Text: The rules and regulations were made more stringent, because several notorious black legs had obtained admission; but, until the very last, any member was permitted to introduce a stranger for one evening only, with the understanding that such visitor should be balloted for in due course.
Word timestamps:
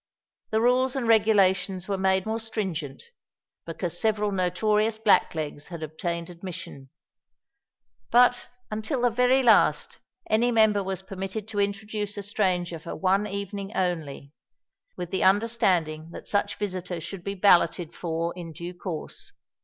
The 0.49 0.61
rules 0.61 0.95
and 0.95 1.07
regulations 1.07 1.87
were 1.87 1.95
made 1.95 2.25
more 2.25 2.39
stringent, 2.39 3.03
because 3.67 4.01
several 4.01 4.31
notorious 4.31 4.97
black 4.97 5.35
legs 5.35 5.67
had 5.67 5.83
obtained 5.83 6.27
admission; 6.31 6.89
but, 8.09 8.49
until 8.71 9.01
the 9.01 9.11
very 9.11 9.43
last, 9.43 9.99
any 10.27 10.51
member 10.51 10.83
was 10.83 11.03
permitted 11.03 11.47
to 11.49 11.59
introduce 11.59 12.17
a 12.17 12.23
stranger 12.23 12.79
for 12.79 12.95
one 12.95 13.27
evening 13.27 13.73
only, 13.77 14.33
with 14.97 15.11
the 15.11 15.23
understanding 15.23 16.09
that 16.13 16.25
such 16.25 16.55
visitor 16.57 16.99
should 16.99 17.23
be 17.23 17.35
balloted 17.35 17.93
for 17.93 18.33
in 18.35 18.53
due 18.53 18.73
course. 18.73 19.33